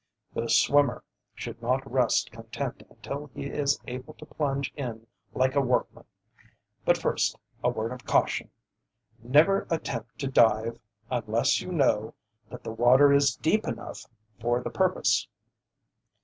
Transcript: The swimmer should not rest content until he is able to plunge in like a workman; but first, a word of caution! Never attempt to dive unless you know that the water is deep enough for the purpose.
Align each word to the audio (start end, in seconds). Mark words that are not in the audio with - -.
The 0.33 0.49
swimmer 0.49 1.03
should 1.35 1.61
not 1.61 1.85
rest 1.85 2.31
content 2.31 2.81
until 2.89 3.29
he 3.35 3.45
is 3.45 3.79
able 3.85 4.15
to 4.15 4.25
plunge 4.25 4.73
in 4.75 5.05
like 5.35 5.53
a 5.53 5.61
workman; 5.61 6.05
but 6.83 6.97
first, 6.97 7.37
a 7.63 7.69
word 7.69 7.91
of 7.91 8.03
caution! 8.03 8.49
Never 9.21 9.67
attempt 9.69 10.17
to 10.17 10.27
dive 10.27 10.79
unless 11.11 11.61
you 11.61 11.71
know 11.71 12.15
that 12.49 12.63
the 12.63 12.71
water 12.73 13.13
is 13.13 13.35
deep 13.35 13.67
enough 13.67 14.07
for 14.39 14.59
the 14.63 14.71
purpose. 14.71 15.27